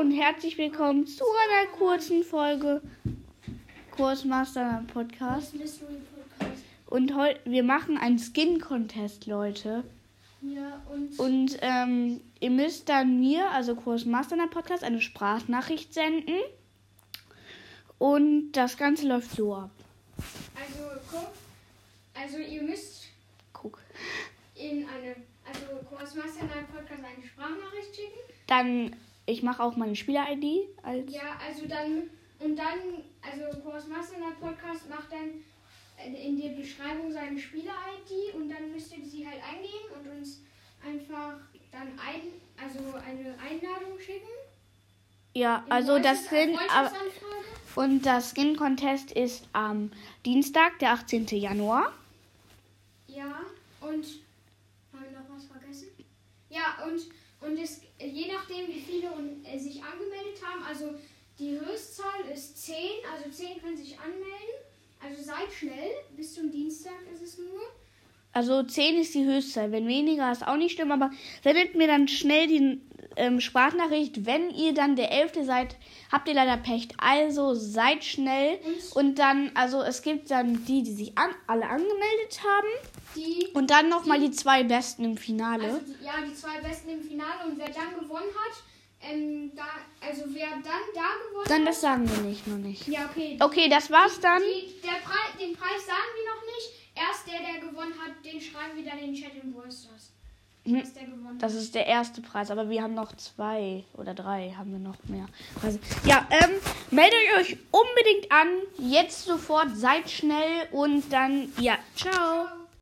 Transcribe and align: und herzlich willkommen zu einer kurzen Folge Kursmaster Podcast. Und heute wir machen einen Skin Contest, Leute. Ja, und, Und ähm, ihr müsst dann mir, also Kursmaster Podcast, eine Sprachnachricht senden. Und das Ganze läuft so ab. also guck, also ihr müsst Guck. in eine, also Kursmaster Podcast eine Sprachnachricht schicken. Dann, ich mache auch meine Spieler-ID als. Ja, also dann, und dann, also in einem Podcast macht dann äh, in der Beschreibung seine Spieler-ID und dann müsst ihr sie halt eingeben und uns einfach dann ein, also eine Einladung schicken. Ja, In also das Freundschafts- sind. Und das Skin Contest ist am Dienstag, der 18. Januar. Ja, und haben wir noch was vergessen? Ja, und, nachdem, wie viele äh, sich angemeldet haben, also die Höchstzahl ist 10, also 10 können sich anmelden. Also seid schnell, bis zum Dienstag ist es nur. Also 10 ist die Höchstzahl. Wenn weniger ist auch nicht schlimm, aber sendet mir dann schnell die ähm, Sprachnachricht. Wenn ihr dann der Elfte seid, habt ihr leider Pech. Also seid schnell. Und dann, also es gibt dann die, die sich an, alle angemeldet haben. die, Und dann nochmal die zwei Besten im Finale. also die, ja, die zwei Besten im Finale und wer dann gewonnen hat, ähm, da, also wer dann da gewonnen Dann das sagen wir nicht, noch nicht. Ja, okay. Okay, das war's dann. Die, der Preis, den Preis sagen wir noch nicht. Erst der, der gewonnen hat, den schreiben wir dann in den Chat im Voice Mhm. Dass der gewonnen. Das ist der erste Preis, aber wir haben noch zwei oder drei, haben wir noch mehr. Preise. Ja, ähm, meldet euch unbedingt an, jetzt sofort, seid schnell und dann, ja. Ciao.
und 0.00 0.12
herzlich 0.12 0.56
willkommen 0.56 1.06
zu 1.06 1.24
einer 1.24 1.70
kurzen 1.72 2.24
Folge 2.24 2.80
Kursmaster 3.90 4.82
Podcast. 4.90 5.52
Und 6.86 7.14
heute 7.14 7.38
wir 7.44 7.62
machen 7.62 7.98
einen 7.98 8.18
Skin 8.18 8.62
Contest, 8.62 9.26
Leute. 9.26 9.84
Ja, 10.40 10.80
und, 10.90 11.18
Und 11.18 11.58
ähm, 11.60 12.22
ihr 12.40 12.50
müsst 12.50 12.88
dann 12.88 13.20
mir, 13.20 13.50
also 13.50 13.74
Kursmaster 13.74 14.38
Podcast, 14.46 14.84
eine 14.84 15.02
Sprachnachricht 15.02 15.92
senden. 15.92 16.36
Und 17.98 18.52
das 18.52 18.78
Ganze 18.78 19.06
läuft 19.06 19.32
so 19.32 19.54
ab. 19.54 19.70
also 20.56 20.98
guck, 21.12 21.28
also 22.14 22.38
ihr 22.38 22.62
müsst 22.62 23.04
Guck. 23.52 23.78
in 24.54 24.86
eine, 24.88 25.16
also 25.46 25.66
Kursmaster 25.90 26.46
Podcast 26.72 27.04
eine 27.04 27.26
Sprachnachricht 27.26 27.94
schicken. 27.94 28.18
Dann, 28.46 28.96
ich 29.30 29.42
mache 29.42 29.62
auch 29.62 29.76
meine 29.76 29.96
Spieler-ID 29.96 30.68
als. 30.82 31.12
Ja, 31.12 31.38
also 31.46 31.66
dann, 31.66 32.10
und 32.38 32.56
dann, 32.56 33.04
also 33.22 33.58
in 34.16 34.22
einem 34.22 34.36
Podcast 34.40 34.88
macht 34.88 35.10
dann 35.12 35.42
äh, 35.98 36.26
in 36.26 36.40
der 36.40 36.50
Beschreibung 36.50 37.12
seine 37.12 37.38
Spieler-ID 37.38 38.34
und 38.34 38.48
dann 38.48 38.72
müsst 38.72 38.96
ihr 38.96 39.04
sie 39.04 39.26
halt 39.26 39.40
eingeben 39.42 39.88
und 39.98 40.18
uns 40.18 40.40
einfach 40.84 41.36
dann 41.70 41.88
ein, 41.98 42.22
also 42.62 42.78
eine 42.96 43.34
Einladung 43.38 43.98
schicken. 43.98 44.28
Ja, 45.34 45.62
In 45.66 45.72
also 45.72 45.98
das 45.98 46.26
Freundschafts- 46.28 46.90
sind. 46.90 47.76
Und 47.76 48.04
das 48.04 48.30
Skin 48.32 48.56
Contest 48.56 49.12
ist 49.12 49.44
am 49.52 49.92
Dienstag, 50.26 50.78
der 50.80 50.90
18. 50.92 51.26
Januar. 51.28 51.92
Ja, 53.06 53.42
und 53.80 54.04
haben 54.92 55.04
wir 55.04 55.20
noch 55.20 55.36
was 55.36 55.44
vergessen? 55.44 55.88
Ja, 56.48 56.84
und, 56.84 57.00
nachdem, 58.60 58.74
wie 58.74 58.80
viele 58.80 59.08
äh, 59.44 59.58
sich 59.58 59.82
angemeldet 59.82 60.40
haben, 60.42 60.62
also 60.64 60.94
die 61.38 61.58
Höchstzahl 61.58 62.30
ist 62.32 62.58
10, 62.64 62.76
also 63.12 63.30
10 63.30 63.60
können 63.60 63.76
sich 63.76 63.98
anmelden. 63.98 64.24
Also 65.02 65.22
seid 65.22 65.50
schnell, 65.52 65.90
bis 66.16 66.34
zum 66.34 66.50
Dienstag 66.50 66.98
ist 67.12 67.22
es 67.22 67.38
nur. 67.38 67.60
Also 68.32 68.62
10 68.62 69.00
ist 69.00 69.14
die 69.14 69.24
Höchstzahl. 69.24 69.72
Wenn 69.72 69.88
weniger 69.88 70.30
ist 70.30 70.46
auch 70.46 70.56
nicht 70.56 70.74
schlimm, 70.74 70.92
aber 70.92 71.10
sendet 71.42 71.74
mir 71.74 71.86
dann 71.86 72.06
schnell 72.06 72.46
die 72.46 72.80
ähm, 73.16 73.40
Sprachnachricht. 73.40 74.26
Wenn 74.26 74.50
ihr 74.50 74.74
dann 74.74 74.96
der 74.96 75.10
Elfte 75.12 75.44
seid, 75.44 75.76
habt 76.10 76.28
ihr 76.28 76.34
leider 76.34 76.56
Pech. 76.56 76.88
Also 76.98 77.54
seid 77.54 78.04
schnell. 78.04 78.58
Und 78.94 79.18
dann, 79.18 79.50
also 79.54 79.82
es 79.82 80.02
gibt 80.02 80.30
dann 80.30 80.64
die, 80.64 80.82
die 80.82 80.92
sich 80.92 81.16
an, 81.18 81.30
alle 81.46 81.64
angemeldet 81.64 82.40
haben. 82.42 82.68
die, 83.16 83.48
Und 83.54 83.70
dann 83.70 83.88
nochmal 83.88 84.20
die 84.20 84.30
zwei 84.30 84.62
Besten 84.62 85.04
im 85.04 85.16
Finale. 85.16 85.64
also 85.64 85.78
die, 85.80 86.04
ja, 86.04 86.12
die 86.26 86.34
zwei 86.34 86.60
Besten 86.60 86.90
im 86.90 87.02
Finale 87.02 87.46
und 87.46 87.58
wer 87.58 87.68
dann 87.68 87.94
gewonnen 87.98 88.30
hat, 88.34 88.62
ähm, 89.02 89.50
da, 89.56 89.64
also 90.06 90.24
wer 90.28 90.50
dann 90.50 90.62
da 90.62 91.08
gewonnen 91.28 91.46
Dann 91.48 91.64
das 91.64 91.80
sagen 91.80 92.08
wir 92.10 92.22
nicht, 92.28 92.46
noch 92.46 92.58
nicht. 92.58 92.86
Ja, 92.86 93.08
okay. 93.10 93.38
Okay, 93.40 93.68
das 93.68 93.90
war's 93.90 94.20
dann. 94.20 94.42
Die, 94.42 94.80
der 94.82 95.00
Preis, 95.02 95.32
den 95.40 95.56
Preis 95.56 95.86
sagen 95.86 96.10
wir 96.16 96.34
noch 96.34 96.44
nicht. 96.44 96.70
Erst 96.94 97.26
der, 97.26 97.38
der 97.40 97.66
gewonnen 97.66 97.94
hat, 97.98 98.22
den 98.24 98.38
schreiben 98.40 98.76
wir 98.76 98.84
dann 98.84 98.98
in 98.98 99.14
den 99.14 99.14
Chat 99.14 99.32
im 99.42 99.54
Voice 99.54 99.88
Mhm. 100.64 100.80
Dass 100.80 100.92
der 100.92 101.04
gewonnen. 101.04 101.38
Das 101.38 101.54
ist 101.54 101.74
der 101.74 101.86
erste 101.86 102.20
Preis, 102.20 102.50
aber 102.50 102.68
wir 102.68 102.82
haben 102.82 102.94
noch 102.94 103.16
zwei 103.16 103.84
oder 103.94 104.14
drei, 104.14 104.54
haben 104.56 104.72
wir 104.72 104.78
noch 104.78 104.96
mehr. 105.04 105.26
Preise. 105.54 105.80
Ja, 106.04 106.26
ähm, 106.30 106.50
meldet 106.90 107.18
euch 107.38 107.56
unbedingt 107.70 108.30
an, 108.30 108.48
jetzt 108.78 109.24
sofort, 109.24 109.76
seid 109.76 110.10
schnell 110.10 110.68
und 110.72 111.10
dann, 111.12 111.50
ja. 111.58 111.78
Ciao. 111.96 112.59